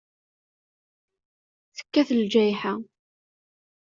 [1.77, 2.73] Tekkat lǧayḥa.